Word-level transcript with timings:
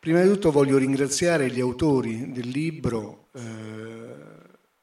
Prima 0.00 0.22
di 0.22 0.28
tutto 0.28 0.52
voglio 0.52 0.78
ringraziare 0.78 1.50
gli 1.50 1.58
autori 1.58 2.30
del 2.30 2.46
libro, 2.46 3.30
eh, 3.32 3.40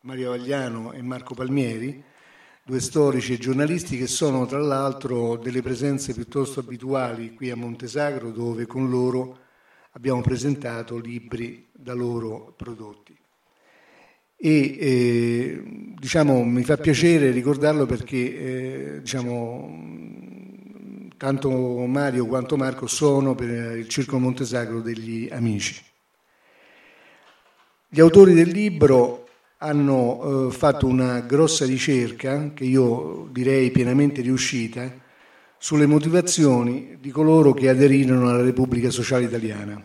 Mario 0.01 0.31
Vagliano 0.31 0.91
e 0.91 1.01
Marco 1.01 1.33
Palmieri, 1.33 2.03
due 2.65 2.81
storici 2.81 3.31
e 3.31 3.37
giornalisti 3.37 3.97
che 3.97 4.07
sono 4.07 4.45
tra 4.45 4.59
l'altro 4.59 5.37
delle 5.37 5.61
presenze 5.61 6.13
piuttosto 6.13 6.59
abituali 6.59 7.33
qui 7.33 7.49
a 7.49 7.55
Montesagro 7.55 8.31
dove 8.31 8.65
con 8.65 8.89
loro 8.89 9.39
abbiamo 9.91 10.19
presentato 10.19 10.97
libri 10.97 11.65
da 11.71 11.93
loro 11.93 12.53
prodotti. 12.57 13.17
E 14.35 14.77
eh, 14.77 15.63
diciamo, 15.97 16.43
mi 16.43 16.63
fa 16.63 16.75
piacere 16.75 17.31
ricordarlo 17.31 17.85
perché 17.85 18.17
eh, 18.97 18.99
diciamo, 18.99 20.44
tanto 21.17 21.49
Mario 21.49 22.25
quanto 22.25 22.57
Marco 22.57 22.87
sono 22.87 23.35
per 23.35 23.77
il 23.77 23.87
Circo 23.87 24.19
Montesagro 24.19 24.81
degli 24.81 25.29
amici. 25.31 25.81
Gli 27.87 27.99
autori 27.99 28.33
del 28.33 28.49
libro 28.49 29.27
hanno 29.59 30.49
eh, 30.49 30.51
fatto 30.51 30.85
una 30.85 31.21
grossa 31.21 31.65
ricerca, 31.65 32.51
che 32.53 32.65
io 32.65 33.29
direi 33.31 33.71
pienamente 33.71 34.21
riuscita, 34.21 34.91
sulle 35.57 35.85
motivazioni 35.85 36.97
di 36.99 37.09
coloro 37.09 37.53
che 37.53 37.69
aderirono 37.69 38.29
alla 38.29 38.43
Repubblica 38.43 38.89
Sociale 38.89 39.25
Italiana. 39.25 39.81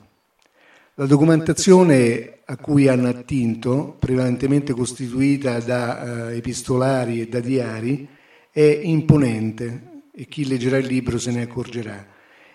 La 0.94 1.06
documentazione 1.06 2.40
a 2.44 2.56
cui 2.56 2.88
hanno 2.88 3.08
attinto, 3.08 3.96
prevalentemente 3.98 4.72
costituita 4.72 5.60
da 5.60 6.30
eh, 6.30 6.36
epistolari 6.36 7.20
e 7.20 7.28
da 7.28 7.40
diari, 7.40 8.08
è 8.50 8.80
imponente 8.82 9.89
e 10.20 10.26
chi 10.26 10.46
leggerà 10.46 10.76
il 10.76 10.84
libro 10.84 11.18
se 11.18 11.30
ne 11.30 11.40
accorgerà. 11.40 12.06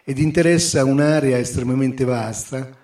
Ed 0.04 0.20
interessa 0.20 0.86
un'area 0.86 1.40
estremamente 1.40 2.04
vasta 2.04 2.78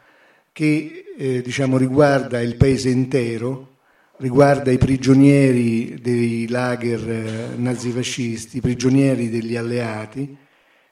che 0.52 1.14
eh, 1.16 1.44
diciamo, 1.44 1.78
riguarda 1.78 2.42
il 2.42 2.56
paese 2.56 2.90
intero, 2.90 3.76
riguarda 4.18 4.72
i 4.72 4.80
prigionieri 4.80 6.00
dei 6.02 6.48
lager 6.48 7.08
eh, 7.08 7.56
nazifascisti, 7.58 8.58
i 8.58 8.62
prigionieri 8.62 9.30
degli 9.30 9.56
alleati, 9.56 10.36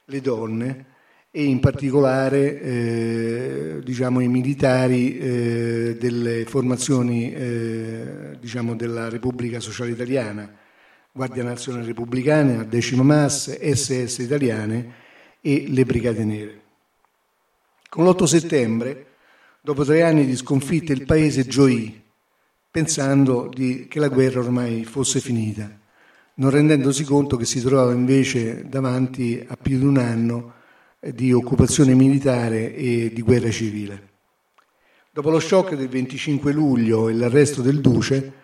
le 0.06 0.22
donne 0.22 0.86
e 1.32 1.46
in 1.46 1.60
particolare 1.60 2.62
eh, 2.62 3.80
diciamo, 3.84 4.20
i 4.20 4.28
militari 4.28 5.18
eh, 5.18 5.98
delle 6.00 6.46
formazioni 6.46 7.34
eh, 7.34 8.38
diciamo, 8.40 8.76
della 8.76 9.10
Repubblica 9.10 9.60
Sociale 9.60 9.90
Italiana, 9.90 10.48
Guardia 11.20 11.44
Nazionale 11.44 11.88
Repubblicana, 11.88 12.64
Decima 12.64 13.04
Mass, 13.04 13.52
SS 13.60 14.20
Italiane 14.20 14.94
e 15.42 15.66
le 15.68 15.84
Brigate 15.84 16.24
Nere. 16.24 16.62
Con 17.90 18.06
l'8 18.06 18.24
settembre, 18.24 19.08
dopo 19.60 19.84
tre 19.84 20.04
anni 20.04 20.26
di 20.26 20.38
sconfitte, 20.38 20.94
il 20.94 21.04
paese 21.04 21.46
gioì 21.46 22.02
pensando 22.72 23.52
di, 23.54 23.88
che 23.90 24.00
la 24.00 24.08
guerra 24.08 24.40
ormai 24.40 24.86
fosse 24.86 25.20
finita, 25.20 25.70
non 26.36 26.52
rendendosi 26.52 27.04
conto 27.04 27.36
che 27.36 27.44
si 27.44 27.60
trovava 27.60 27.92
invece 27.92 28.70
davanti 28.70 29.46
a 29.46 29.58
più 29.58 29.78
di 29.78 29.84
un 29.84 29.98
anno 29.98 30.54
di 31.02 31.34
occupazione 31.34 31.96
militare 31.96 32.74
e 32.74 33.12
di 33.14 33.22
guerra 33.22 33.52
civile. 33.52 34.08
Dopo 35.12 35.30
lo 35.30 35.42
shock 35.42 35.76
del 35.76 35.90
25 35.90 36.54
luglio 36.54 37.10
e 37.10 37.14
l'arresto 37.14 37.62
del 37.62 37.82
duce, 37.82 38.40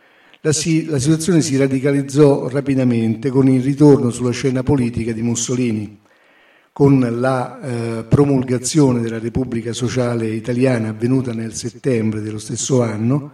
la, 0.46 0.54
si, 0.54 0.86
la 0.86 1.00
situazione 1.00 1.42
si 1.42 1.58
radicalizzò 1.58 2.48
rapidamente 2.50 3.30
con 3.30 3.48
il 3.48 3.64
ritorno 3.64 4.12
sulla 4.12 4.30
scena 4.30 4.62
politica 4.62 5.12
di 5.12 5.24
Mussolini, 5.24 6.02
con 6.72 7.00
la 7.20 7.60
eh, 7.62 8.04
promulgazione 8.04 9.02
della 9.02 9.18
Repubblica 9.18 9.74
Sociale 9.74 10.28
Italiana 10.28 10.90
avvenuta 10.90 11.34
nel 11.34 11.56
settembre 11.56 12.22
dello 12.22 12.38
stesso 12.38 12.84
anno, 12.84 13.32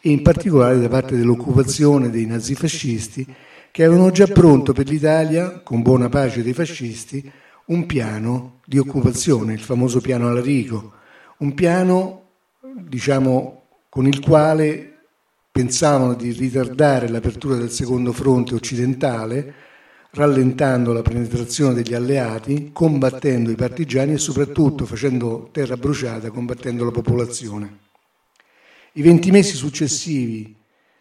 e 0.00 0.10
in 0.10 0.22
particolare 0.22 0.78
da 0.78 0.88
parte 0.88 1.16
dell'occupazione 1.16 2.10
dei 2.10 2.26
nazifascisti 2.26 3.26
che 3.72 3.84
avevano 3.84 4.12
già 4.12 4.28
pronto 4.28 4.72
per 4.72 4.88
l'Italia, 4.88 5.62
con 5.64 5.82
buona 5.82 6.08
pace 6.08 6.44
dei 6.44 6.52
fascisti, 6.52 7.28
un 7.66 7.86
piano 7.86 8.60
di 8.66 8.78
occupazione, 8.78 9.52
il 9.52 9.60
famoso 9.60 10.00
piano 10.00 10.28
Alarico, 10.28 10.92
un 11.38 11.54
piano 11.54 12.26
diciamo, 12.60 13.62
con 13.88 14.06
il 14.06 14.20
quale 14.20 14.91
pensavano 15.52 16.14
di 16.14 16.32
ritardare 16.32 17.08
l'apertura 17.08 17.56
del 17.56 17.70
secondo 17.70 18.12
fronte 18.12 18.54
occidentale, 18.54 19.54
rallentando 20.12 20.94
la 20.94 21.02
penetrazione 21.02 21.74
degli 21.74 21.92
alleati, 21.92 22.70
combattendo 22.72 23.50
i 23.50 23.54
partigiani 23.54 24.14
e 24.14 24.18
soprattutto 24.18 24.86
facendo 24.86 25.50
terra 25.52 25.76
bruciata, 25.76 26.30
combattendo 26.30 26.84
la 26.84 26.90
popolazione. 26.90 27.78
I 28.92 29.02
20 29.02 29.30
mesi 29.30 29.54
successivi, 29.54 30.56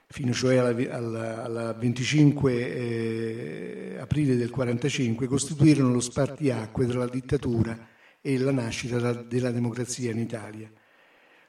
fino 0.07 0.33
cioè 0.33 0.57
al 0.57 1.75
25 1.79 2.53
eh, 2.53 3.97
aprile 3.99 4.35
del 4.35 4.51
1945, 4.51 5.27
costituirono 5.27 5.93
lo 5.93 6.01
spartiacque 6.01 6.85
tra 6.87 6.99
la 6.99 7.07
dittatura 7.07 7.87
e 8.19 8.37
la 8.37 8.51
nascita 8.51 9.13
della 9.13 9.51
democrazia 9.51 10.11
in 10.11 10.19
Italia. 10.19 10.69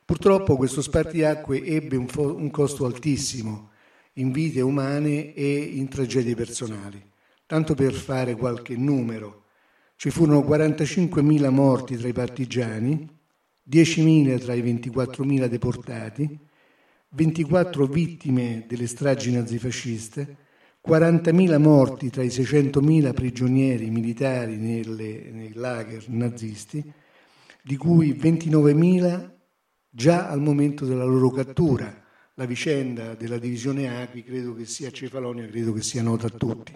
Purtroppo 0.05 0.57
questo 0.57 0.83
spartiacque 0.83 1.63
ebbe 1.65 1.97
un, 1.97 2.09
fo- 2.09 2.35
un 2.35 2.51
costo 2.51 2.85
altissimo 2.85 3.71
in 4.15 4.33
vite 4.33 4.61
umane 4.61 5.33
e 5.35 5.59
in 5.59 5.89
tragedie 5.89 6.35
personali. 6.35 7.03
Tanto 7.47 7.75
per 7.75 7.93
fare 7.93 8.35
qualche 8.35 8.77
numero, 8.77 9.45
ci 9.97 10.11
furono 10.11 10.41
45.000 10.41 11.49
morti 11.51 11.97
tra 11.97 12.09
i 12.09 12.13
partigiani, 12.13 13.09
10.000 13.71 14.41
tra 14.41 14.55
i 14.55 14.63
24.000 14.63 15.47
deportati, 15.47 16.39
24 17.11 17.87
vittime 17.87 18.65
delle 18.67 18.87
stragi 18.87 19.31
nazifasciste, 19.33 20.37
40.000 20.87 21.59
morti 21.61 22.11
tra 22.11 22.23
i 22.23 22.29
600.000 22.29 23.13
prigionieri 23.13 23.91
militari 23.91 24.57
nelle, 24.57 25.31
nei 25.31 25.53
lager 25.53 26.09
nazisti, 26.09 26.83
di 27.63 27.77
cui 27.77 28.15
29.000 28.15 29.32
già 29.95 30.29
al 30.29 30.41
momento 30.41 30.85
della 30.87 31.05
loro 31.05 31.31
cattura. 31.31 32.01
La 32.35 32.47
vicenda 32.47 33.15
della 33.15 33.39
divisione 33.39 34.01
Acqui 34.01 34.25
credo 34.25 34.55
che 34.55 34.65
sia 34.65 34.91
Cefalonia, 34.91 35.47
credo 35.47 35.75
che 35.75 35.83
sia 35.83 36.03
nota 36.03 36.29
a 36.29 36.31
tutti. 36.31 36.75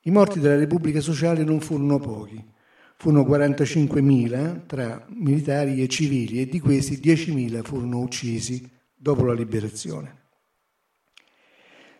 I 0.00 0.10
morti 0.10 0.40
della 0.40 0.56
Repubblica 0.56 1.00
Sociale 1.00 1.44
non 1.44 1.60
furono 1.60 1.98
pochi 1.98 2.54
furono 2.98 3.28
45.000 3.28 4.66
tra 4.66 5.06
militari 5.10 5.82
e 5.82 5.88
civili 5.88 6.40
e 6.40 6.48
di 6.48 6.60
questi 6.60 6.98
10.000 6.98 7.62
furono 7.62 8.00
uccisi 8.00 8.68
dopo 8.94 9.24
la 9.24 9.34
liberazione. 9.34 10.24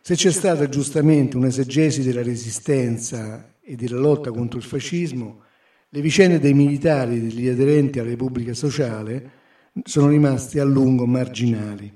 Se 0.00 0.14
c'è 0.14 0.30
stata 0.30 0.68
giustamente 0.68 1.36
un'esegesi 1.36 2.02
della 2.02 2.22
resistenza 2.22 3.56
e 3.60 3.76
della 3.76 3.98
lotta 3.98 4.30
contro 4.30 4.58
il 4.58 4.64
fascismo, 4.64 5.42
le 5.88 6.00
vicende 6.00 6.38
dei 6.38 6.54
militari 6.54 7.16
e 7.16 7.20
degli 7.20 7.48
aderenti 7.48 7.98
alla 7.98 8.10
Repubblica 8.10 8.54
Sociale 8.54 9.44
sono 9.84 10.08
rimaste 10.08 10.60
a 10.60 10.64
lungo 10.64 11.06
marginali 11.06 11.92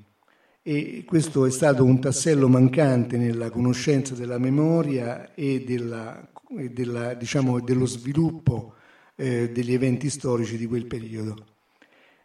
e 0.62 1.04
questo 1.06 1.46
è 1.46 1.50
stato 1.50 1.84
un 1.84 2.00
tassello 2.00 2.48
mancante 2.48 3.16
nella 3.16 3.50
conoscenza 3.50 4.14
della 4.14 4.38
memoria 4.38 5.34
e, 5.34 5.64
della, 5.64 6.30
e 6.58 6.70
della, 6.70 7.14
diciamo, 7.14 7.60
dello 7.60 7.86
sviluppo 7.86 8.74
eh, 9.16 9.50
degli 9.50 9.72
eventi 9.72 10.10
storici 10.10 10.58
di 10.58 10.66
quel 10.66 10.86
periodo. 10.86 11.46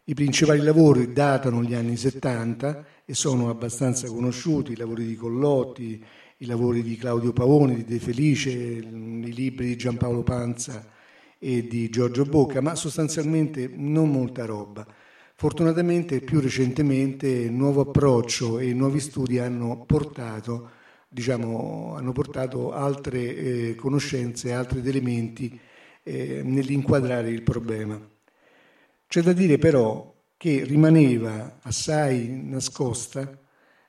I 0.04 0.14
principali 0.14 0.60
lavori 0.60 1.12
datano 1.12 1.62
gli 1.62 1.74
anni 1.74 1.96
70 1.96 2.84
e 3.04 3.14
sono 3.14 3.48
abbastanza 3.48 4.06
conosciuti, 4.06 4.72
i 4.72 4.76
lavori 4.76 5.06
di 5.06 5.16
Collotti, 5.16 6.04
i 6.38 6.46
lavori 6.46 6.82
di 6.82 6.96
Claudio 6.96 7.32
Pavoni, 7.32 7.76
di 7.76 7.84
De 7.84 7.98
Felice, 7.98 8.50
i 8.50 9.32
libri 9.32 9.66
di 9.66 9.76
Giampaolo 9.76 10.22
Panza 10.22 10.86
e 11.38 11.66
di 11.66 11.88
Giorgio 11.88 12.24
Bocca, 12.24 12.60
ma 12.60 12.74
sostanzialmente 12.74 13.68
non 13.74 14.10
molta 14.10 14.44
roba. 14.44 14.86
Fortunatamente 15.38 16.20
più 16.20 16.40
recentemente 16.40 17.28
il 17.28 17.52
nuovo 17.52 17.82
approccio 17.82 18.58
e 18.58 18.70
i 18.70 18.72
nuovi 18.72 19.00
studi 19.00 19.38
hanno 19.38 19.84
portato, 19.84 20.70
diciamo, 21.06 21.94
hanno 21.94 22.12
portato 22.12 22.72
altre 22.72 23.36
eh, 23.36 23.74
conoscenze, 23.74 24.54
altri 24.54 24.78
elementi 24.78 25.60
eh, 26.02 26.40
nell'inquadrare 26.42 27.28
il 27.28 27.42
problema. 27.42 28.00
C'è 29.06 29.20
da 29.20 29.34
dire 29.34 29.58
però 29.58 30.10
che 30.38 30.64
rimaneva 30.64 31.58
assai 31.60 32.40
nascosta, 32.42 33.38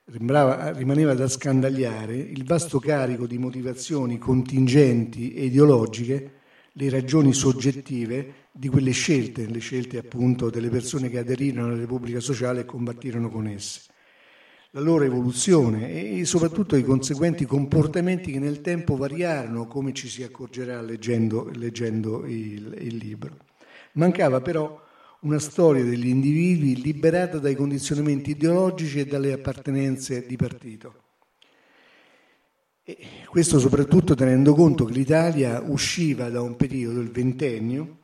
rimaneva 0.04 1.14
da 1.14 1.28
scandagliare 1.28 2.14
il 2.14 2.44
vasto 2.44 2.78
carico 2.78 3.26
di 3.26 3.38
motivazioni 3.38 4.18
contingenti 4.18 5.32
e 5.32 5.46
ideologiche, 5.46 6.37
le 6.72 6.90
ragioni 6.90 7.32
soggettive 7.32 8.46
di 8.52 8.68
quelle 8.68 8.92
scelte, 8.92 9.46
le 9.46 9.58
scelte 9.58 9.98
appunto 9.98 10.50
delle 10.50 10.68
persone 10.68 11.08
che 11.08 11.18
aderirono 11.18 11.68
alla 11.68 11.76
Repubblica 11.76 12.20
Sociale 12.20 12.60
e 12.60 12.64
combattirono 12.64 13.30
con 13.30 13.46
esse 13.46 13.82
la 14.72 14.80
loro 14.80 15.04
evoluzione 15.04 16.18
e 16.18 16.24
soprattutto 16.26 16.76
i 16.76 16.84
conseguenti 16.84 17.46
comportamenti 17.46 18.32
che 18.32 18.38
nel 18.38 18.60
tempo 18.60 18.96
variarono, 18.96 19.66
come 19.66 19.94
ci 19.94 20.08
si 20.08 20.22
accorgerà 20.22 20.82
leggendo, 20.82 21.50
leggendo 21.54 22.26
il, 22.26 22.76
il 22.78 22.96
libro. 22.96 23.36
Mancava 23.92 24.42
però 24.42 24.80
una 25.20 25.38
storia 25.38 25.82
degli 25.82 26.08
individui 26.08 26.82
liberata 26.82 27.38
dai 27.38 27.54
condizionamenti 27.54 28.30
ideologici 28.30 29.00
e 29.00 29.06
dalle 29.06 29.32
appartenenze 29.32 30.26
di 30.26 30.36
partito. 30.36 31.07
E 32.88 32.96
questo 33.26 33.58
soprattutto 33.58 34.14
tenendo 34.14 34.54
conto 34.54 34.86
che 34.86 34.94
l'Italia 34.94 35.60
usciva 35.60 36.30
da 36.30 36.40
un 36.40 36.56
periodo, 36.56 37.00
il 37.00 37.10
ventennio, 37.10 37.98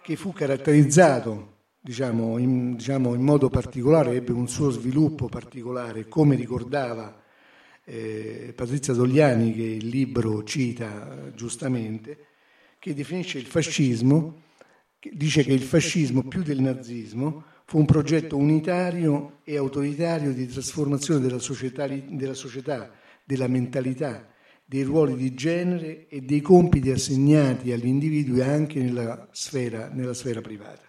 che 0.00 0.14
fu 0.14 0.32
caratterizzato 0.32 1.56
diciamo 1.80 2.38
in, 2.38 2.76
diciamo, 2.76 3.14
in, 3.14 3.22
modo 3.22 3.48
particolare, 3.48 4.14
ebbe 4.14 4.30
un 4.30 4.46
suo 4.46 4.70
sviluppo 4.70 5.26
particolare, 5.26 6.06
come 6.06 6.36
ricordava 6.36 7.20
eh, 7.82 8.52
Patrizia 8.54 8.94
Dogliani, 8.94 9.52
che 9.52 9.64
il 9.64 9.88
libro 9.88 10.44
cita 10.44 11.32
giustamente, 11.34 12.26
che 12.78 12.94
definisce 12.94 13.38
il 13.38 13.46
fascismo 13.46 14.42
dice 15.00 15.42
che 15.42 15.52
il 15.52 15.62
fascismo, 15.62 16.22
più 16.22 16.44
del 16.44 16.60
nazismo, 16.60 17.42
fu 17.64 17.78
un 17.78 17.86
progetto 17.86 18.36
unitario 18.36 19.40
e 19.42 19.56
autoritario 19.56 20.32
di 20.32 20.46
trasformazione 20.46 21.20
della 21.20 21.40
società, 21.40 21.88
della, 21.88 22.34
società, 22.34 22.90
della 23.28 23.46
mentalità, 23.46 24.26
dei 24.64 24.84
ruoli 24.84 25.16
di 25.16 25.34
genere 25.34 26.08
e 26.08 26.22
dei 26.22 26.40
compiti 26.40 26.90
assegnati 26.90 27.72
agli 27.72 27.86
individui 27.86 28.40
anche 28.40 28.80
nella 28.80 29.28
sfera, 29.32 29.90
nella 29.92 30.14
sfera 30.14 30.40
privata. 30.40 30.80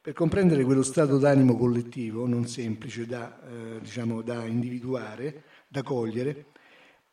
Per 0.00 0.12
comprendere 0.12 0.62
quello 0.62 0.84
stato 0.84 1.18
d'animo 1.18 1.56
collettivo, 1.56 2.28
non 2.28 2.46
semplice 2.46 3.06
da, 3.06 3.40
eh, 3.42 3.80
diciamo, 3.80 4.22
da 4.22 4.46
individuare, 4.46 5.42
da 5.66 5.82
cogliere, 5.82 6.46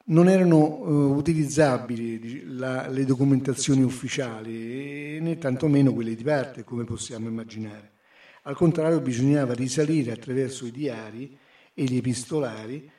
non 0.06 0.28
erano 0.28 0.58
uh, 0.58 1.16
utilizzabili 1.16 2.56
la, 2.56 2.88
le 2.88 3.06
documentazioni 3.06 3.82
ufficiali 3.82 5.20
né 5.20 5.38
tantomeno 5.38 5.94
quelle 5.94 6.16
di 6.16 6.24
parte, 6.24 6.64
come 6.64 6.84
possiamo 6.84 7.28
immaginare. 7.28 7.94
Al 8.44 8.56
contrario, 8.56 9.02
bisognava 9.02 9.54
risalire 9.54 10.12
attraverso 10.12 10.66
i 10.66 10.72
diari 10.72 11.38
e 11.74 11.84
gli 11.84 11.98
epistolari 11.98 12.90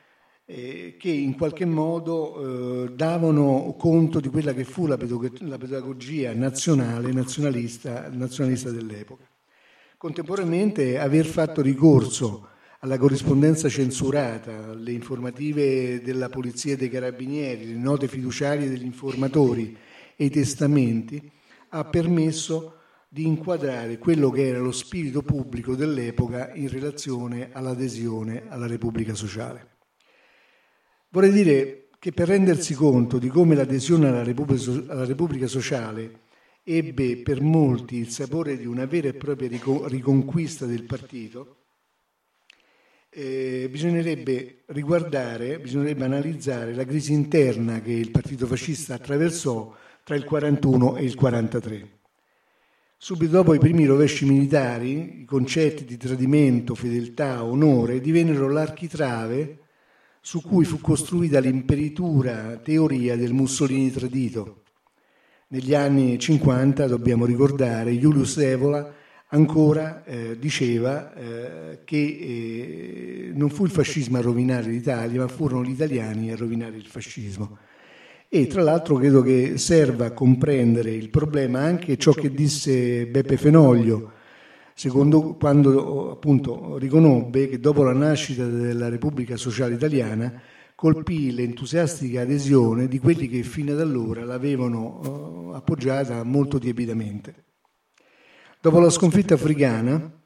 eh, 0.53 0.95
che 0.99 1.09
in 1.09 1.35
qualche 1.37 1.65
modo 1.65 2.85
eh, 2.85 2.91
davano 2.93 3.73
conto 3.77 4.19
di 4.19 4.27
quella 4.27 4.53
che 4.53 4.65
fu 4.65 4.85
la, 4.85 4.97
pedagog- 4.97 5.39
la 5.41 5.57
pedagogia 5.57 6.33
nazionale, 6.33 7.13
nazionalista, 7.13 8.09
nazionalista 8.11 8.69
dell'epoca. 8.69 9.23
Contemporaneamente 9.97 10.99
aver 10.99 11.25
fatto 11.25 11.61
ricorso 11.61 12.47
alla 12.79 12.97
corrispondenza 12.97 13.69
censurata, 13.69 14.71
alle 14.71 14.91
informative 14.91 16.01
della 16.01 16.27
Polizia 16.27 16.73
e 16.73 16.77
dei 16.77 16.89
Carabinieri, 16.89 17.67
le 17.67 17.79
note 17.79 18.07
fiduciarie 18.07 18.67
degli 18.67 18.83
informatori 18.83 19.77
e 20.15 20.25
i 20.25 20.29
testamenti, 20.29 21.31
ha 21.69 21.85
permesso 21.85 22.77
di 23.07 23.25
inquadrare 23.25 23.99
quello 23.99 24.29
che 24.31 24.47
era 24.47 24.59
lo 24.59 24.71
spirito 24.71 25.21
pubblico 25.21 25.75
dell'epoca 25.75 26.51
in 26.55 26.67
relazione 26.67 27.49
all'adesione 27.53 28.45
alla 28.49 28.67
Repubblica 28.67 29.13
Sociale. 29.13 29.70
Vorrei 31.13 31.31
dire 31.31 31.87
che 31.99 32.13
per 32.13 32.29
rendersi 32.29 32.73
conto 32.73 33.19
di 33.19 33.27
come 33.27 33.53
l'adesione 33.53 34.07
alla 34.07 34.23
Repubblica, 34.23 34.71
alla 34.93 35.03
Repubblica 35.03 35.45
Sociale 35.45 36.19
ebbe 36.63 37.17
per 37.17 37.41
molti 37.41 37.97
il 37.97 38.07
sapore 38.07 38.57
di 38.57 38.65
una 38.65 38.85
vera 38.85 39.09
e 39.09 39.13
propria 39.13 39.49
riconquista 39.49 40.65
del 40.65 40.83
partito, 40.83 41.57
eh, 43.09 43.67
bisognerebbe 43.69 44.61
riguardare, 44.67 45.59
bisognerebbe 45.59 46.05
analizzare 46.05 46.73
la 46.73 46.85
crisi 46.85 47.11
interna 47.11 47.81
che 47.81 47.91
il 47.91 48.09
partito 48.09 48.47
fascista 48.47 48.93
attraversò 48.93 49.75
tra 50.05 50.15
il 50.15 50.23
41 50.23 50.95
e 50.95 51.03
il 51.03 51.15
43. 51.15 51.89
Subito 52.95 53.31
dopo 53.33 53.53
i 53.53 53.59
primi 53.59 53.83
rovesci 53.83 54.23
militari, 54.23 55.23
i 55.23 55.25
concetti 55.25 55.83
di 55.83 55.97
tradimento, 55.97 56.73
fedeltà, 56.73 57.43
onore 57.43 57.99
divennero 57.99 58.47
l'architrave 58.47 59.60
su 60.23 60.41
cui 60.41 60.65
fu 60.65 60.79
costruita 60.79 61.39
l'imperitura 61.39 62.57
teoria 62.63 63.17
del 63.17 63.33
Mussolini 63.33 63.89
tradito. 63.89 64.61
Negli 65.47 65.73
anni 65.73 66.17
50, 66.19 66.85
dobbiamo 66.85 67.25
ricordare, 67.25 67.97
Julius 67.97 68.37
Evola 68.37 68.93
ancora 69.33 70.03
eh, 70.03 70.37
diceva 70.37 71.13
eh, 71.13 71.79
che 71.83 71.97
eh, 71.97 73.31
non 73.33 73.49
fu 73.49 73.65
il 73.65 73.71
fascismo 73.71 74.17
a 74.17 74.21
rovinare 74.21 74.69
l'Italia, 74.69 75.21
ma 75.21 75.27
furono 75.27 75.63
gli 75.63 75.71
italiani 75.71 76.31
a 76.31 76.35
rovinare 76.35 76.77
il 76.77 76.85
fascismo. 76.85 77.57
E 78.29 78.47
tra 78.47 78.61
l'altro 78.61 78.95
credo 78.95 79.21
che 79.21 79.57
serva 79.57 80.05
a 80.05 80.11
comprendere 80.11 80.91
il 80.91 81.09
problema 81.09 81.61
anche 81.61 81.97
ciò 81.97 82.13
che 82.13 82.31
disse 82.31 83.07
Beppe 83.07 83.37
Fenoglio, 83.37 84.11
secondo 84.81 85.35
quando 85.35 86.09
appunto 86.09 86.79
riconobbe 86.79 87.47
che 87.47 87.59
dopo 87.59 87.83
la 87.83 87.93
nascita 87.93 88.47
della 88.47 88.89
Repubblica 88.89 89.37
Sociale 89.37 89.75
Italiana 89.75 90.41
colpì 90.73 91.31
l'entusiastica 91.31 92.21
adesione 92.21 92.87
di 92.87 92.97
quelli 92.97 93.27
che 93.27 93.43
fino 93.43 93.73
ad 93.73 93.79
allora 93.79 94.25
l'avevano 94.25 95.51
eh, 95.53 95.55
appoggiata 95.55 96.23
molto 96.23 96.57
tiepidamente. 96.57 97.43
Dopo 98.59 98.79
la 98.79 98.89
sconfitta 98.89 99.35
africana, 99.35 100.19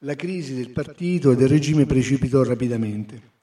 la 0.00 0.14
crisi 0.16 0.54
del 0.54 0.72
partito 0.72 1.30
e 1.30 1.36
del 1.36 1.48
regime 1.48 1.86
precipitò 1.86 2.42
rapidamente. 2.42 3.33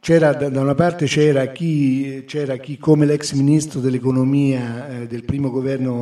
C'era, 0.00 0.32
da 0.32 0.60
una 0.60 0.74
parte 0.74 1.06
c'era 1.06 1.52
chi, 1.52 2.24
c'era 2.26 2.56
chi, 2.56 2.76
come 2.76 3.06
l'ex 3.06 3.32
ministro 3.34 3.78
dell'economia 3.78 4.88
eh, 4.88 5.06
del 5.06 5.24
primo 5.24 5.50
governo 5.50 5.92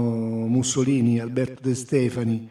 Mussolini, 0.46 1.20
Alberto 1.20 1.60
De 1.68 1.74
Stefani, 1.74 2.48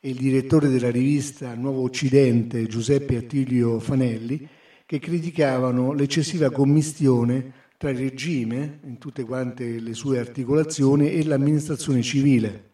e 0.00 0.08
il 0.08 0.16
direttore 0.16 0.68
della 0.68 0.90
rivista 0.90 1.54
Nuovo 1.54 1.82
Occidente, 1.82 2.66
Giuseppe 2.66 3.16
Attilio 3.16 3.78
Fanelli, 3.78 4.48
che 4.84 4.98
criticavano 4.98 5.92
l'eccessiva 5.92 6.50
commistione 6.50 7.52
tra 7.76 7.90
il 7.90 7.98
regime, 7.98 8.80
in 8.84 8.98
tutte 8.98 9.22
quante 9.22 9.78
le 9.78 9.94
sue 9.94 10.18
articolazioni, 10.18 11.12
e 11.12 11.24
l'amministrazione 11.24 12.02
civile, 12.02 12.73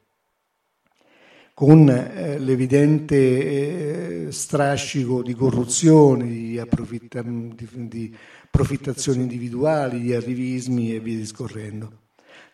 con 1.61 1.91
eh, 1.91 2.39
l'evidente 2.39 3.17
eh, 3.17 4.33
strascico 4.33 5.23
di 5.23 5.35
corruzione, 5.35 6.27
di, 6.27 6.59
approfitta- 6.59 7.21
di, 7.21 7.69
di 7.87 8.17
profittazioni 8.51 9.21
individuali, 9.21 10.01
di 10.01 10.15
arrivismi 10.15 10.95
e 10.95 11.01
via 11.01 11.19
discorrendo. 11.19 11.99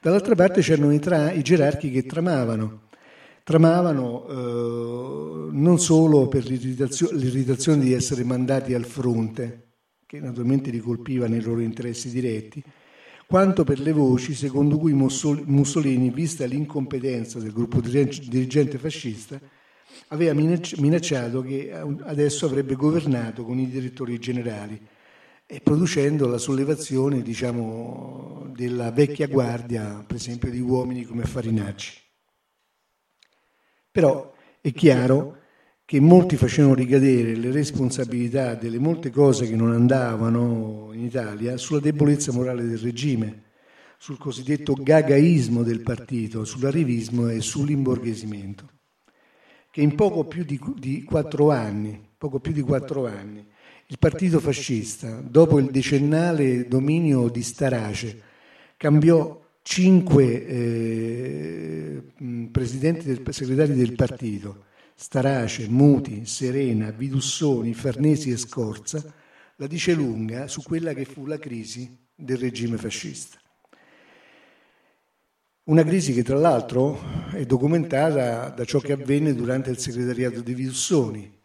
Dall'altra 0.01 0.35
parte 0.35 0.61
c'erano 0.61 0.93
i, 0.93 0.99
tra- 0.99 1.31
i 1.31 1.43
gerarchi 1.43 1.93
che 1.93 2.05
tramavano, 2.05 2.89
tramavano 3.45 4.27
eh, 4.27 5.51
non 5.53 5.79
solo 5.79 6.27
per 6.27 6.45
l'irritazio- 6.45 7.13
l'irritazione 7.13 7.85
di 7.85 7.93
essere 7.93 8.25
mandati 8.25 8.75
al 8.75 8.87
fronte, 8.87 9.69
che 10.05 10.19
naturalmente 10.19 10.71
li 10.71 10.81
colpiva 10.81 11.29
nei 11.29 11.43
loro 11.43 11.61
interessi 11.61 12.11
diretti, 12.11 12.61
quanto 13.27 13.65
per 13.65 13.81
le 13.81 13.93
voci 13.93 14.35
secondo 14.35 14.79
cui 14.79 14.93
Mussolini, 14.93 16.11
vista 16.11 16.45
l'incompetenza 16.45 17.39
del 17.39 17.53
gruppo 17.53 17.81
dirigente 17.81 18.79
fascista, 18.79 19.41
aveva 20.09 20.33
minacciato 20.35 21.43
che 21.43 21.73
adesso 21.73 22.47
avrebbe 22.47 22.75
governato 22.75 23.45
con 23.45 23.59
i 23.59 23.69
direttori 23.69 24.19
generali 24.19 24.81
e 25.47 25.61
producendo 25.61 26.27
la 26.27 26.39
sollevazione 26.39 27.23
diciamo, 27.23 28.51
della 28.55 28.91
vecchia 28.91 29.29
guardia, 29.29 30.05
per 30.07 30.17
esempio 30.17 30.51
di 30.51 30.61
uomini 30.61 31.05
come 31.05 31.25
Farinacci. 31.25 32.03
Però 33.91 34.35
è 34.61 34.73
chiaro 34.73 35.43
che 35.87 36.01
molti 36.01 36.37
facevano 36.37 36.75
ricadere 36.75 37.37
le 37.37 37.53
responsabilità 37.53 38.57
delle 38.57 38.81
molte 38.81 39.11
cose 39.11 39.47
che 39.47 39.55
non 39.55 39.71
andavano 39.71 40.91
in 40.93 41.05
Italia 41.05 41.57
sulla 41.57 41.79
debolezza 41.79 42.33
morale 42.33 42.67
del 42.67 42.79
regime, 42.79 43.45
sul 43.97 44.19
cosiddetto 44.19 44.75
gagaismo 44.75 45.63
del 45.63 45.83
partito, 45.83 46.45
sull'arrivismo 46.45 47.29
e 47.29 47.41
sull'imborghesimento, 47.41 48.69
che 49.71 49.81
in 49.81 49.95
poco 49.95 50.25
più 50.25 50.45
di, 50.45 50.61
di 50.77 51.05
quattro 51.05 51.53
anni, 51.53 52.05
poco 52.19 52.41
più 52.41 52.53
di 52.53 52.63
quattro 52.63 53.07
anni, 53.07 53.47
il 53.87 53.99
partito 54.01 54.41
fascista, 54.41 55.21
dopo 55.21 55.61
il 55.61 55.71
decennale 55.71 56.67
dominio 56.67 57.29
di 57.29 57.45
Starace, 57.45 58.23
cambiò 58.77 59.41
cinque 59.63 60.47
eh, 60.47 62.03
presidenti 62.51 63.07
del, 63.07 63.23
segretari 63.33 63.75
del 63.75 63.95
partito 63.95 64.65
Starace, 64.99 65.69
Muti, 65.69 66.25
Serena, 66.25 66.91
Vidussoni, 66.91 67.75
Farnesi 67.75 68.31
e 68.31 68.39
Scorza, 68.39 69.05
la 69.57 69.67
dice 69.67 69.93
lunga 69.93 70.49
su 70.49 70.63
quella 70.63 70.95
che 70.95 71.05
fu 71.05 71.27
la 71.27 71.39
crisi 71.39 71.95
del 72.15 72.39
regime 72.39 72.79
fascista. 72.79 73.39
Una 75.65 75.85
crisi 75.85 76.15
che 76.15 76.23
tra 76.23 76.39
l'altro 76.39 76.99
è 77.31 77.45
documentata 77.45 78.49
da 78.49 78.65
ciò 78.65 78.79
che 78.79 78.93
avvenne 78.93 79.35
durante 79.35 79.69
il 79.69 79.79
segretariato 79.79 80.41
di 80.41 80.55
Vidussoni, 80.55 81.41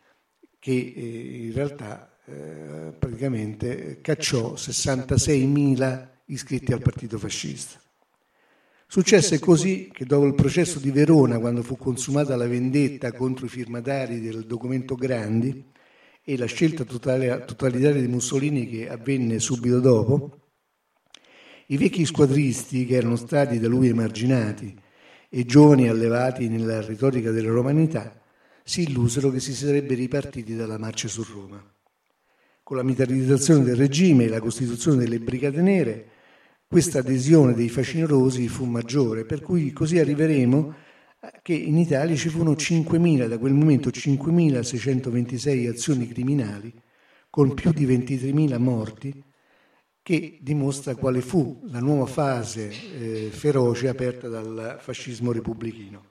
che 0.58 0.94
eh, 0.96 1.46
in 1.48 1.54
realtà 1.54 2.18
eh, 2.24 2.94
praticamente 2.98 4.00
cacciò 4.00 4.54
66.000 4.54 6.08
iscritti 6.28 6.72
al 6.72 6.82
partito 6.82 7.18
fascista. 7.18 7.80
Successe 8.94 9.40
così 9.40 9.90
che 9.90 10.04
dopo 10.04 10.26
il 10.26 10.36
processo 10.36 10.78
di 10.78 10.92
Verona, 10.92 11.40
quando 11.40 11.64
fu 11.64 11.78
consumata 11.78 12.36
la 12.36 12.46
vendetta 12.46 13.14
contro 13.14 13.46
i 13.46 13.48
firmatari 13.48 14.20
del 14.20 14.46
documento 14.46 14.96
Grandi 14.96 15.64
e 16.22 16.38
la 16.38 16.46
scelta 16.46 16.84
totalitaria 16.84 18.02
di 18.02 18.08
Mussolini 18.10 18.68
che 18.68 18.90
avvenne 18.90 19.40
subito 19.40 19.80
dopo, 19.80 20.40
i 21.68 21.78
vecchi 21.78 22.06
squadristi 22.06 22.86
che 22.86 22.96
erano 22.96 23.16
stati 23.16 23.60
da 23.60 23.70
lui 23.70 23.88
emarginati 23.88 24.78
e 25.30 25.46
giovani 25.46 25.88
allevati 25.88 26.50
nella 26.50 26.82
retorica 26.82 27.32
della 27.32 27.54
romanità 27.54 28.22
si 28.62 28.82
illusero 28.82 29.30
che 29.30 29.40
si 29.40 29.54
sarebbe 29.54 29.94
ripartiti 29.94 30.54
dalla 30.54 30.78
marcia 30.78 31.08
su 31.08 31.24
Roma. 31.24 31.64
Con 32.62 32.76
la 32.76 32.84
militarizzazione 32.84 33.64
del 33.64 33.78
regime 33.78 34.26
e 34.26 34.28
la 34.28 34.42
costituzione 34.42 34.98
delle 34.98 35.20
brigate 35.20 35.62
nere, 35.62 36.11
questa 36.72 37.00
adesione 37.00 37.54
dei 37.54 37.68
facinorosi 37.68 38.48
fu 38.48 38.64
maggiore, 38.64 39.26
per 39.26 39.42
cui 39.42 39.74
così 39.74 40.00
arriveremo 40.00 40.74
che 41.42 41.54
in 41.54 41.76
Italia 41.78 42.16
ci 42.16 42.30
furono 42.30 42.54
5.000, 42.54 43.28
da 43.28 43.38
quel 43.38 43.52
momento 43.52 43.90
5.626 43.90 45.68
azioni 45.68 46.08
criminali, 46.08 46.72
con 47.30 47.54
più 47.56 47.74
di 47.74 47.86
23.000 47.86 48.58
morti, 48.58 49.22
che 50.02 50.38
dimostra 50.40 50.96
quale 50.96 51.20
fu 51.20 51.60
la 51.66 51.82
nuova 51.82 52.06
fase 52.06 52.70
eh, 52.70 53.30
feroce 53.32 53.90
aperta 53.90 54.30
dal 54.30 54.78
fascismo 54.80 55.34
repubblichino. 55.34 56.06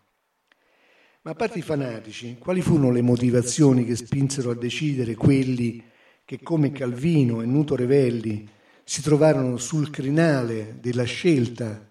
Ma 1.22 1.30
a 1.30 1.34
parte 1.34 1.60
i 1.60 1.62
fanatici, 1.62 2.36
quali 2.38 2.60
furono 2.60 2.90
le 2.90 3.00
motivazioni 3.00 3.86
che 3.86 3.96
spinsero 3.96 4.50
a 4.50 4.54
decidere 4.54 5.14
quelli 5.14 5.82
che 6.22 6.38
come 6.42 6.70
Calvino 6.70 7.40
e 7.40 7.46
Nuto 7.46 7.74
Revelli 7.76 8.46
si 8.90 9.02
trovarono 9.02 9.56
sul 9.56 9.88
crinale 9.88 10.78
della 10.80 11.04
scelta, 11.04 11.86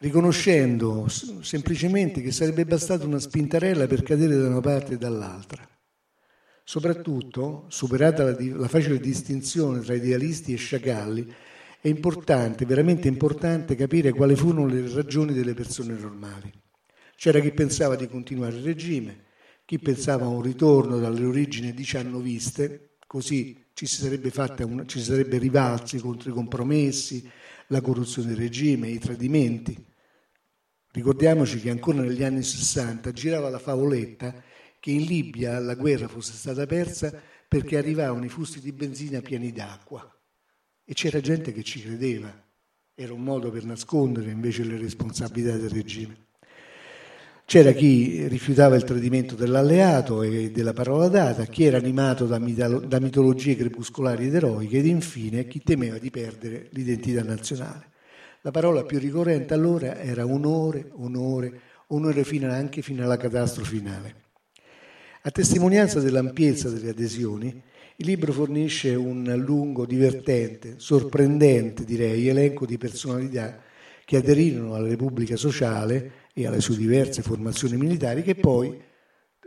riconoscendo 0.00 1.08
semplicemente 1.08 2.20
che 2.20 2.30
sarebbe 2.30 2.66
bastata 2.66 3.06
una 3.06 3.18
spintarella 3.18 3.86
per 3.86 4.02
cadere 4.02 4.36
da 4.36 4.48
una 4.48 4.60
parte 4.60 4.92
e 4.92 4.98
dall'altra. 4.98 5.66
Soprattutto, 6.62 7.64
superata 7.68 8.22
la, 8.22 8.36
la 8.38 8.68
facile 8.68 9.00
distinzione 9.00 9.80
tra 9.80 9.94
idealisti 9.94 10.52
e 10.52 10.58
sciacalli, 10.58 11.32
è 11.80 11.88
importante, 11.88 12.66
veramente 12.66 13.08
importante, 13.08 13.74
capire 13.74 14.12
quali 14.12 14.36
furono 14.36 14.66
le 14.66 14.92
ragioni 14.92 15.32
delle 15.32 15.54
persone 15.54 15.94
normali. 15.94 16.52
C'era 17.16 17.40
chi 17.40 17.52
pensava 17.52 17.96
di 17.96 18.06
continuare 18.06 18.56
il 18.56 18.64
regime, 18.64 19.24
chi 19.64 19.78
pensava 19.78 20.26
a 20.26 20.28
un 20.28 20.42
ritorno 20.42 20.98
dalle 20.98 21.24
origini 21.24 21.72
diciannoviste, 21.72 22.89
così 23.10 23.66
ci 23.72 23.86
si 23.86 24.02
sarebbe, 24.02 24.30
una, 24.62 24.86
ci 24.86 25.00
si 25.00 25.06
sarebbe 25.06 25.38
rivalsi 25.38 25.98
contro 25.98 26.30
i 26.30 26.32
compromessi, 26.32 27.28
la 27.66 27.80
corruzione 27.80 28.28
del 28.28 28.36
regime, 28.36 28.88
i 28.88 29.00
tradimenti. 29.00 29.76
Ricordiamoci 30.92 31.58
che 31.58 31.70
ancora 31.70 32.02
negli 32.02 32.22
anni 32.22 32.44
60 32.44 33.10
girava 33.10 33.48
la 33.48 33.58
favoletta 33.58 34.40
che 34.78 34.92
in 34.92 35.02
Libia 35.06 35.58
la 35.58 35.74
guerra 35.74 36.06
fosse 36.06 36.34
stata 36.34 36.66
persa 36.66 37.12
perché 37.48 37.78
arrivavano 37.78 38.24
i 38.24 38.28
fusti 38.28 38.60
di 38.60 38.70
benzina 38.70 39.20
pieni 39.20 39.50
d'acqua 39.50 40.08
e 40.84 40.94
c'era 40.94 41.18
gente 41.18 41.52
che 41.52 41.64
ci 41.64 41.82
credeva. 41.82 42.32
Era 42.94 43.12
un 43.12 43.24
modo 43.24 43.50
per 43.50 43.64
nascondere 43.64 44.30
invece 44.30 44.62
le 44.62 44.78
responsabilità 44.78 45.56
del 45.56 45.70
regime. 45.70 46.28
C'era 47.50 47.72
chi 47.72 48.28
rifiutava 48.28 48.76
il 48.76 48.84
tradimento 48.84 49.34
dell'alleato 49.34 50.22
e 50.22 50.52
della 50.52 50.72
parola 50.72 51.08
data, 51.08 51.46
chi 51.46 51.64
era 51.64 51.78
animato 51.78 52.24
da, 52.24 52.38
mitologie 52.38 53.56
crepuscolari 53.56 54.26
ed 54.28 54.36
eroiche 54.36 54.78
ed 54.78 54.86
infine 54.86 55.48
chi 55.48 55.60
temeva 55.60 55.98
di 55.98 56.10
perdere 56.10 56.68
l'identità 56.70 57.24
nazionale. 57.24 57.86
La 58.42 58.52
parola 58.52 58.84
più 58.84 59.00
ricorrente 59.00 59.52
allora 59.52 59.98
era 59.98 60.24
onore, 60.24 60.92
onore, 60.92 61.60
onore 61.88 62.22
fino 62.22 62.52
anche 62.52 62.82
fino 62.82 63.02
alla 63.02 63.16
catastrofe 63.16 63.68
finale. 63.68 64.14
A 65.22 65.30
testimonianza 65.32 65.98
dell'ampiezza 65.98 66.70
delle 66.70 66.90
adesioni, 66.90 67.48
il 67.96 68.06
libro 68.06 68.32
fornisce 68.32 68.94
un 68.94 69.24
lungo, 69.44 69.86
divertente, 69.86 70.74
sorprendente, 70.76 71.84
direi, 71.84 72.28
elenco 72.28 72.64
di 72.64 72.78
personalità 72.78 73.60
che 74.04 74.18
aderirono 74.18 74.74
alla 74.74 74.86
Repubblica 74.86 75.34
Sociale 75.34 76.19
e 76.32 76.46
alle 76.46 76.60
sue 76.60 76.76
diverse 76.76 77.22
formazioni 77.22 77.76
militari 77.76 78.22
che 78.22 78.34
poi 78.34 78.80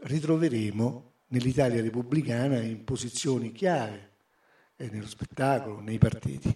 ritroveremo 0.04 1.12
nell'Italia 1.28 1.82
repubblicana 1.82 2.62
in 2.62 2.84
posizioni 2.84 3.52
chiave, 3.52 4.12
eh, 4.78 4.90
nello 4.92 5.08
spettacolo, 5.08 5.80
nei 5.80 5.98
partiti. 5.98 6.54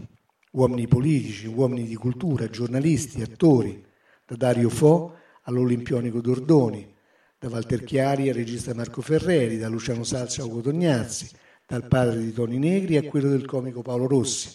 Uomini 0.51 0.87
politici, 0.87 1.47
uomini 1.47 1.85
di 1.85 1.95
cultura, 1.95 2.49
giornalisti, 2.49 3.21
attori, 3.21 3.83
da 4.25 4.35
Dario 4.35 4.69
Fo 4.69 5.15
all'Olimpionico 5.43 6.19
Dordoni, 6.19 6.95
da 7.39 7.49
Walter 7.49 7.83
Chiari 7.83 8.29
al 8.29 8.35
regista 8.35 8.73
Marco 8.73 9.01
Ferreri, 9.01 9.57
da 9.57 9.67
Luciano 9.67 10.03
Salcia 10.03 10.41
a 10.41 10.45
Ugo 10.45 10.61
dal 10.61 11.87
padre 11.87 12.19
di 12.19 12.31
Toni 12.31 12.57
Negri 12.57 12.97
a 12.97 13.03
quello 13.03 13.29
del 13.29 13.45
comico 13.45 13.81
Paolo 13.81 14.07
Rossi. 14.07 14.49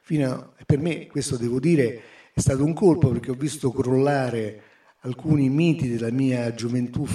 Fino 0.00 0.30
a, 0.30 0.52
per 0.64 0.78
me, 0.78 1.06
questo 1.06 1.36
devo 1.36 1.60
dire, 1.60 2.00
è 2.32 2.40
stato 2.40 2.64
un 2.64 2.72
colpo 2.72 3.10
perché 3.10 3.30
ho 3.30 3.34
visto 3.34 3.70
crollare 3.70 4.62
alcuni 5.06 5.48
miti 5.48 5.88
della 5.88 6.10
mia 6.10 6.52
gioventù, 6.52 7.06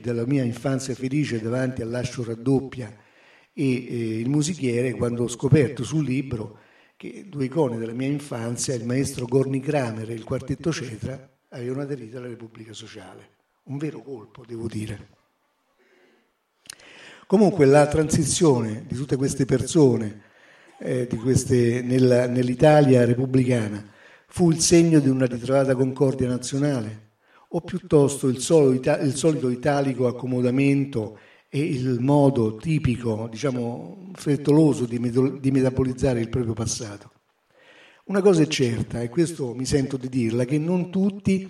della 0.00 0.26
mia 0.26 0.42
infanzia 0.42 0.94
felice 0.94 1.40
davanti 1.40 1.82
all'ascio 1.82 2.24
raddoppia 2.24 2.92
e 3.52 3.62
eh, 3.62 4.18
il 4.18 4.28
musichiere 4.28 4.94
quando 4.94 5.24
ho 5.24 5.28
scoperto 5.28 5.84
sul 5.84 6.04
libro 6.04 6.58
che 6.96 7.26
due 7.28 7.44
icone 7.44 7.76
della 7.76 7.92
mia 7.92 8.08
infanzia, 8.08 8.74
il 8.74 8.84
maestro 8.84 9.26
Gorni 9.26 9.60
Kramer 9.60 10.10
e 10.10 10.14
il 10.14 10.24
quartetto 10.24 10.72
Cetra, 10.72 11.30
avevano 11.50 11.82
aderito 11.82 12.16
alla 12.16 12.28
Repubblica 12.28 12.72
Sociale. 12.72 13.28
Un 13.64 13.76
vero 13.76 14.00
colpo, 14.00 14.42
devo 14.46 14.66
dire. 14.66 15.08
Comunque 17.26 17.66
la 17.66 17.86
transizione 17.86 18.84
di 18.86 18.94
tutte 18.94 19.16
queste 19.16 19.44
persone 19.44 20.22
eh, 20.78 21.06
queste, 21.06 21.82
nella, 21.82 22.26
nell'Italia 22.26 23.04
repubblicana 23.04 23.92
fu 24.26 24.50
il 24.50 24.60
segno 24.60 24.98
di 24.98 25.08
una 25.08 25.26
ritrovata 25.26 25.74
concordia 25.74 26.28
nazionale 26.28 27.03
o 27.56 27.60
piuttosto 27.60 28.26
il, 28.26 28.36
il 28.36 29.14
solito 29.14 29.48
italico 29.48 30.08
accomodamento 30.08 31.18
e 31.48 31.60
il 31.60 31.98
modo 32.00 32.56
tipico, 32.56 33.28
diciamo, 33.30 34.10
frettoloso 34.14 34.86
di, 34.86 34.98
di 35.40 35.50
metabolizzare 35.52 36.18
il 36.20 36.28
proprio 36.28 36.52
passato. 36.52 37.12
Una 38.06 38.20
cosa 38.20 38.42
è 38.42 38.46
certa, 38.48 39.00
e 39.00 39.08
questo 39.08 39.54
mi 39.54 39.64
sento 39.64 39.96
di 39.96 40.08
dirla, 40.08 40.44
che 40.44 40.58
non 40.58 40.90
tutti 40.90 41.48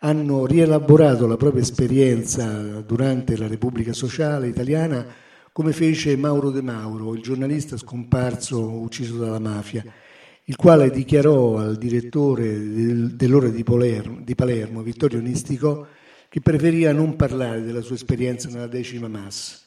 hanno 0.00 0.44
rielaborato 0.44 1.26
la 1.26 1.38
propria 1.38 1.62
esperienza 1.62 2.82
durante 2.82 3.34
la 3.38 3.46
Repubblica 3.46 3.94
Sociale 3.94 4.48
italiana 4.48 5.06
come 5.52 5.72
fece 5.72 6.16
Mauro 6.16 6.50
De 6.50 6.60
Mauro, 6.60 7.14
il 7.14 7.22
giornalista 7.22 7.78
scomparso, 7.78 8.60
ucciso 8.60 9.16
dalla 9.16 9.38
mafia 9.38 9.82
il 10.48 10.56
quale 10.56 10.90
dichiarò 10.90 11.58
al 11.58 11.76
direttore 11.76 12.46
del, 12.46 13.16
dell'ora 13.16 13.48
di 13.48 13.64
Palermo, 13.64 14.20
di 14.20 14.34
Palermo, 14.36 14.82
Vittorio 14.82 15.20
Nistico, 15.20 15.88
che 16.28 16.40
preferiva 16.40 16.92
non 16.92 17.16
parlare 17.16 17.62
della 17.62 17.80
sua 17.80 17.96
esperienza 17.96 18.48
nella 18.48 18.68
decima 18.68 19.08
massa 19.08 19.58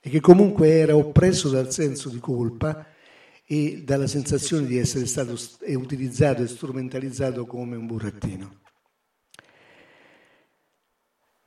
e 0.00 0.10
che 0.10 0.20
comunque 0.20 0.68
era 0.68 0.96
oppresso 0.96 1.48
dal 1.48 1.72
senso 1.72 2.08
di 2.08 2.18
colpa 2.18 2.86
e 3.46 3.82
dalla 3.84 4.06
sensazione 4.06 4.66
di 4.66 4.78
essere 4.78 5.06
stato 5.06 5.34
utilizzato 5.66 6.42
e 6.42 6.48
strumentalizzato 6.48 7.46
come 7.46 7.76
un 7.76 7.86
burattino. 7.86 8.60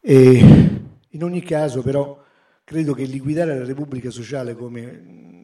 E 0.01 0.81
in 1.09 1.23
ogni 1.23 1.41
caso 1.41 1.81
però 1.81 2.21
credo 2.63 2.93
che 2.93 3.03
liquidare 3.05 3.57
la 3.57 3.65
Repubblica 3.65 4.09
Sociale 4.09 4.55
come 4.55 5.42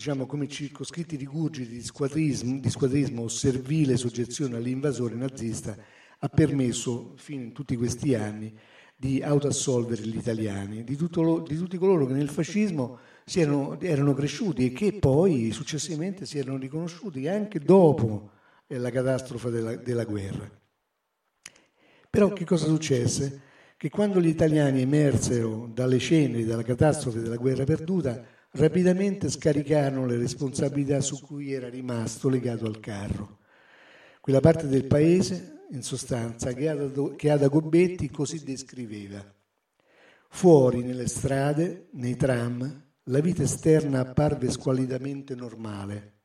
diciamo, 0.00 0.24
come 0.24 0.48
circoscritti 0.48 1.16
rigurgiti 1.16 1.72
di 1.72 1.82
squadrismo, 1.82 2.58
di 2.58 2.70
squadrismo 2.70 3.24
o 3.24 3.28
servile 3.28 3.98
soggezione 3.98 4.56
all'invasore 4.56 5.14
nazista 5.14 5.76
ha 6.18 6.28
permesso, 6.28 7.12
fino 7.16 7.42
in 7.42 7.52
tutti 7.52 7.76
questi 7.76 8.14
anni, 8.14 8.50
di 8.96 9.20
autoassolvere 9.20 10.00
gli 10.06 10.16
italiani, 10.16 10.84
di, 10.84 10.96
lo, 10.98 11.40
di 11.40 11.54
tutti 11.54 11.76
coloro 11.76 12.06
che 12.06 12.14
nel 12.14 12.30
fascismo 12.30 12.98
erano, 13.34 13.78
erano, 13.78 14.14
cresciuti 14.14 14.64
e 14.64 14.72
che 14.72 14.94
poi 14.94 15.50
successivamente 15.52 16.24
si 16.24 16.38
erano 16.38 16.56
riconosciuti 16.56 17.28
anche 17.28 17.58
dopo 17.58 18.30
la 18.68 18.90
catastrofe 18.90 19.50
della, 19.50 19.76
della 19.76 20.04
guerra. 20.04 20.50
Però 22.08 22.32
che 22.32 22.46
cosa 22.46 22.64
successe? 22.64 23.42
Che 23.76 23.90
quando 23.90 24.18
gli 24.18 24.28
italiani 24.28 24.80
emersero 24.80 25.68
dalle 25.70 25.98
ceneri 25.98 26.46
dalla 26.46 26.62
catastrofe 26.62 27.20
della 27.20 27.36
guerra 27.36 27.64
perduta, 27.64 28.38
rapidamente 28.52 29.28
scaricarono 29.28 30.06
le 30.06 30.16
responsabilità 30.16 31.00
su 31.00 31.20
cui 31.20 31.52
era 31.52 31.68
rimasto 31.68 32.28
legato 32.28 32.66
al 32.66 32.80
carro. 32.80 33.38
Quella 34.20 34.40
parte 34.40 34.66
del 34.66 34.86
paese, 34.86 35.66
in 35.70 35.82
sostanza, 35.82 36.52
che 36.52 36.68
Ada, 36.68 37.14
che 37.16 37.30
Ada 37.30 37.48
Gobetti 37.48 38.10
così 38.10 38.42
descriveva. 38.42 39.24
Fuori, 40.28 40.82
nelle 40.82 41.08
strade, 41.08 41.88
nei 41.92 42.16
tram, 42.16 42.88
la 43.04 43.20
vita 43.20 43.42
esterna 43.42 44.00
apparve 44.00 44.50
squalidamente 44.50 45.34
normale. 45.34 46.18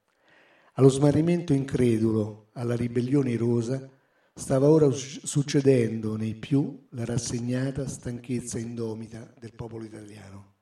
Allo 0.74 0.89
smarrimento 0.89 1.53
incredulo, 1.53 2.50
alla 2.53 2.75
ribellione 2.75 3.32
irosa, 3.32 3.89
stava 4.34 4.67
ora 4.67 4.91
succedendo 4.91 6.17
nei 6.17 6.36
più 6.36 6.88
la 6.89 7.05
rassegnata 7.05 7.88
stanchezza 7.88 8.60
indomita 8.60 9.34
del 9.39 9.53
popolo 9.53 9.86
italiano. 9.86 10.54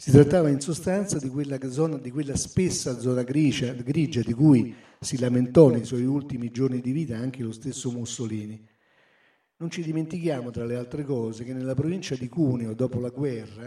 Si 0.00 0.10
trattava 0.10 0.48
in 0.48 0.62
sostanza 0.62 1.18
di 1.18 1.28
quella, 1.28 1.58
zona, 1.68 1.98
di 1.98 2.10
quella 2.10 2.34
spessa 2.34 2.98
zona 2.98 3.22
grigia, 3.22 3.74
grigia 3.74 4.22
di 4.22 4.32
cui 4.32 4.74
si 4.98 5.18
lamentò 5.18 5.68
nei 5.68 5.84
suoi 5.84 6.06
ultimi 6.06 6.50
giorni 6.50 6.80
di 6.80 6.90
vita 6.90 7.18
anche 7.18 7.42
lo 7.42 7.52
stesso 7.52 7.90
Mussolini. 7.90 8.66
Non 9.58 9.68
ci 9.68 9.82
dimentichiamo, 9.82 10.50
tra 10.50 10.64
le 10.64 10.76
altre 10.76 11.04
cose, 11.04 11.44
che 11.44 11.52
nella 11.52 11.74
provincia 11.74 12.14
di 12.14 12.30
Cuneo, 12.30 12.72
dopo 12.72 12.98
la 12.98 13.10
guerra, 13.10 13.64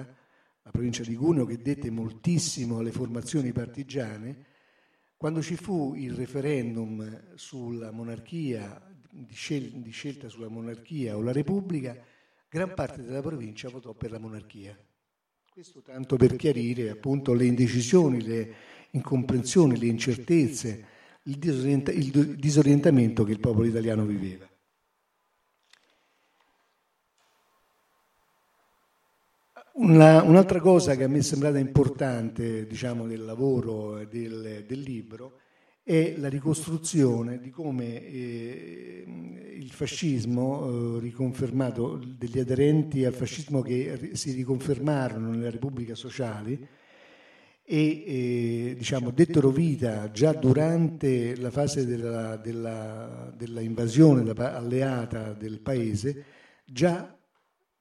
la 0.64 0.72
provincia 0.72 1.04
di 1.04 1.14
Cuneo 1.14 1.46
che 1.46 1.62
dette 1.62 1.92
moltissimo 1.92 2.80
alle 2.80 2.92
formazioni 2.92 3.52
partigiane, 3.52 4.46
quando 5.16 5.40
ci 5.40 5.56
fu 5.56 5.94
il 5.94 6.14
referendum 6.14 7.36
sulla 7.36 7.92
monarchia, 7.92 8.82
di, 9.08 9.36
scel- 9.36 9.70
di 9.70 9.92
scelta 9.92 10.30
sulla 10.30 10.50
monarchia 10.50 11.16
o 11.16 11.22
la 11.22 11.32
repubblica, 11.32 11.96
gran 12.50 12.74
parte 12.74 13.04
della 13.04 13.22
provincia 13.22 13.70
votò 13.70 13.94
per 13.94 14.10
la 14.10 14.18
monarchia. 14.18 14.76
Questo 15.54 15.84
tanto 15.84 16.16
per 16.16 16.36
chiarire 16.36 16.90
appunto 16.90 17.32
le 17.34 17.46
indecisioni, 17.46 18.24
le 18.24 18.54
incomprensioni, 18.90 19.78
le 19.78 19.86
incertezze, 19.86 20.86
il, 21.26 21.38
disorienta- 21.38 21.92
il 21.92 22.38
disorientamento 22.38 23.24
che 23.24 23.34
il 23.34 23.40
popolo 23.40 23.68
italiano 23.68 24.04
viveva. 24.04 24.50
Una, 29.74 30.24
un'altra 30.24 30.60
cosa 30.60 30.96
che 30.96 31.04
a 31.04 31.08
me 31.08 31.20
è 31.20 31.22
sembrata 31.22 31.60
importante 31.60 32.66
diciamo, 32.66 33.06
del 33.06 33.24
lavoro 33.24 34.04
del, 34.06 34.66
del, 34.66 34.80
libro 34.80 35.40
è 35.84 36.16
la 36.18 36.30
ricostruzione 36.30 37.40
di 37.40 37.50
come 37.50 38.02
eh, 38.06 39.04
il 39.58 39.70
fascismo, 39.70 40.98
eh, 40.98 41.00
riconfermato, 41.02 42.00
degli 42.18 42.40
aderenti 42.40 43.04
al 43.04 43.14
fascismo 43.14 43.62
che 43.62 44.12
si 44.14 44.32
riconfermarono 44.32 45.30
nella 45.32 45.50
Repubblica 45.50 45.94
Sociale 45.94 46.82
e 47.66 48.04
eh, 48.06 48.76
diciamo, 48.78 49.12
dettero 49.12 49.50
vita 49.50 50.10
già 50.12 50.32
durante 50.34 51.36
la 51.38 51.52
fase 51.52 51.86
della, 51.86 52.38
della, 52.38 53.34
della 53.36 53.62
invasione 53.62 54.30
alleata 54.32 55.34
del 55.34 55.60
paese, 55.60 56.24
già 56.66 57.18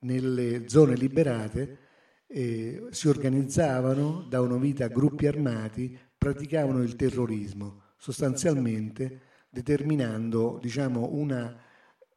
nelle 0.00 0.68
zone 0.68 0.97
liberate 0.97 1.78
eh, 2.26 2.87
si 2.90 3.09
organizzavano, 3.09 4.26
davano 4.28 4.59
vita 4.59 4.87
a 4.87 4.88
gruppi 4.88 5.26
armati, 5.26 5.97
praticavano 6.16 6.82
il 6.82 6.97
terrorismo, 6.97 7.82
sostanzialmente 8.02 9.21
determinando 9.49 10.59
diciamo, 10.61 11.11
una 11.12 11.56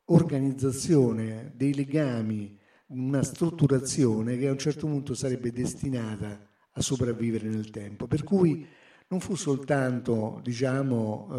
organizzazione 0.05 1.51
dei 1.55 1.75
legami, 1.75 2.57
una 2.87 3.21
strutturazione 3.21 4.35
che 4.35 4.47
a 4.47 4.51
un 4.51 4.57
certo 4.57 4.87
punto 4.87 5.13
sarebbe 5.13 5.51
destinata 5.51 6.43
a 6.71 6.81
sopravvivere 6.81 7.47
nel 7.49 7.69
tempo. 7.69 8.07
Per 8.07 8.23
cui 8.23 8.65
non 9.09 9.19
fu 9.19 9.35
soltanto 9.35 10.39
diciamo, 10.41 11.29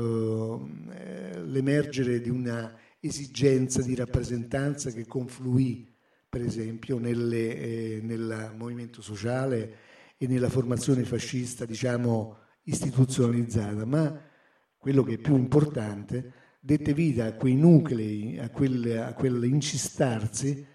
eh, 0.92 1.42
l'emergere 1.42 2.20
di 2.20 2.30
una 2.30 2.72
esigenza 3.00 3.82
di 3.82 3.96
rappresentanza 3.96 4.92
che 4.92 5.06
confluì 5.06 5.92
per 6.28 6.42
esempio 6.42 6.98
nelle, 6.98 7.56
eh, 7.56 8.00
nel 8.00 8.52
movimento 8.56 9.02
sociale 9.02 9.74
e 10.16 10.28
nella 10.28 10.48
formazione 10.48 11.02
fascista, 11.02 11.64
diciamo, 11.64 12.36
istituzionalizzata, 12.62 13.84
ma 13.84 14.34
quello 14.78 15.02
che 15.02 15.14
è 15.14 15.18
più 15.18 15.36
importante, 15.36 16.32
dette 16.60 16.94
vita 16.94 17.26
a 17.26 17.34
quei 17.34 17.54
nuclei, 17.54 18.38
a 18.38 18.50
quel, 18.50 18.98
a 18.98 19.14
quell'incistarsi 19.14 20.66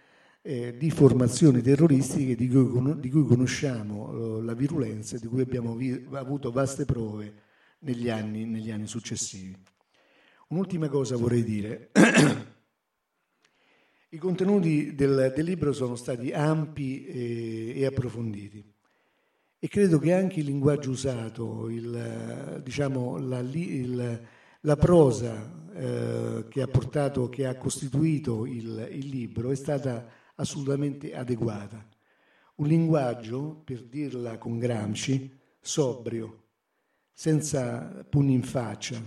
eh, 0.41 0.75
di 0.77 0.89
formazioni 0.89 1.61
terroristiche 1.61 2.35
di 2.35 2.47
cui, 2.47 2.99
di 2.99 3.09
cui 3.09 3.25
conosciamo 3.25 4.39
eh, 4.39 4.43
la 4.43 4.53
virulenza 4.53 5.15
e 5.15 5.19
di 5.19 5.27
cui 5.27 5.41
abbiamo 5.41 5.75
vi, 5.75 6.07
avuto 6.13 6.51
vaste 6.51 6.85
prove 6.85 7.33
negli 7.79 8.09
anni, 8.09 8.45
negli 8.45 8.71
anni 8.71 8.87
successivi. 8.87 9.55
Un'ultima 10.47 10.89
cosa 10.89 11.15
vorrei 11.15 11.43
dire. 11.43 11.91
I 14.09 14.17
contenuti 14.17 14.93
del, 14.93 15.31
del 15.33 15.45
libro 15.45 15.71
sono 15.71 15.95
stati 15.95 16.31
ampi 16.31 17.05
e, 17.05 17.73
e, 17.77 17.85
approfonditi 17.85 18.70
e 19.63 19.67
credo 19.67 19.99
che 19.99 20.11
anche 20.11 20.39
il 20.39 20.47
linguaggio 20.47 20.89
usato, 20.89 21.69
il, 21.69 22.61
diciamo, 22.63 23.19
la, 23.19 23.41
il, 23.41 24.19
la, 24.59 24.75
prosa 24.75 25.69
eh, 25.75 26.45
che 26.49 26.63
ha 26.63 26.67
portato, 26.67 27.29
che 27.29 27.45
ha 27.45 27.55
costituito 27.55 28.47
il, 28.47 28.89
il 28.91 29.07
libro 29.07 29.51
è 29.51 29.55
stata 29.55 30.07
assolutamente 30.33 31.13
adeguata. 31.13 31.87
Un 32.55 32.65
linguaggio, 32.65 33.61
per 33.63 33.83
dirla 33.83 34.39
con 34.39 34.57
Gramsci, 34.57 35.31
sobrio, 35.59 36.45
senza 37.13 38.03
pugni 38.09 38.33
in 38.33 38.43
faccia, 38.43 38.99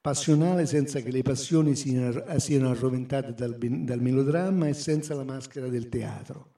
passionale 0.00 0.66
senza 0.66 1.00
che 1.00 1.10
le 1.10 1.22
passioni 1.22 1.74
siano 1.74 2.70
arroventate 2.70 3.34
dal, 3.34 3.56
dal 3.58 4.00
melodramma 4.00 4.68
e 4.68 4.74
senza 4.74 5.16
la 5.16 5.24
maschera 5.24 5.66
del 5.66 5.88
teatro. 5.88 6.52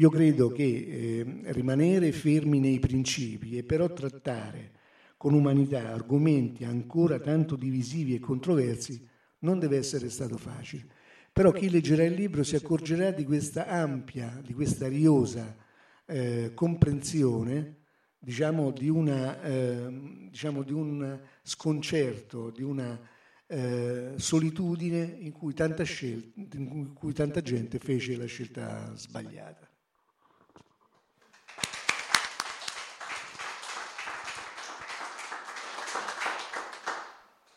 Io 0.00 0.08
credo 0.08 0.48
che 0.48 0.64
eh, 0.64 1.52
rimanere 1.52 2.10
fermi 2.10 2.58
nei 2.58 2.78
principi 2.78 3.58
e 3.58 3.64
però 3.64 3.92
trattare 3.92 4.72
con 5.18 5.34
umanità 5.34 5.92
argomenti 5.92 6.64
ancora 6.64 7.18
tanto 7.18 7.54
divisivi 7.54 8.14
e 8.14 8.18
controversi 8.18 9.06
non 9.40 9.58
deve 9.58 9.76
essere 9.76 10.08
stato 10.08 10.38
facile. 10.38 10.86
Però 11.30 11.52
chi 11.52 11.68
leggerà 11.68 12.04
il 12.04 12.14
libro 12.14 12.42
si 12.44 12.56
accorgerà 12.56 13.10
di 13.10 13.24
questa 13.24 13.66
ampia, 13.66 14.40
di 14.42 14.54
questa 14.54 14.88
riosa 14.88 15.54
eh, 16.06 16.52
comprensione 16.54 17.80
diciamo, 18.18 18.70
di, 18.70 18.88
una, 18.88 19.42
eh, 19.42 20.28
diciamo, 20.30 20.62
di 20.62 20.72
un 20.72 21.20
sconcerto, 21.42 22.48
di 22.48 22.62
una 22.62 22.98
eh, 23.46 24.14
solitudine 24.16 25.16
in 25.18 25.32
cui, 25.32 25.54
scelta, 25.82 26.56
in 26.56 26.94
cui 26.94 27.12
tanta 27.12 27.42
gente 27.42 27.78
fece 27.78 28.16
la 28.16 28.24
scelta 28.24 28.94
sbagliata. 28.94 29.69